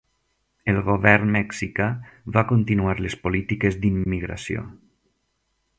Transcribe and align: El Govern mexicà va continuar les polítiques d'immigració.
El 0.71 0.77
Govern 0.87 1.29
mexicà 1.35 1.89
va 2.37 2.45
continuar 2.53 2.97
les 3.07 3.21
polítiques 3.27 3.79
d'immigració. 3.85 4.65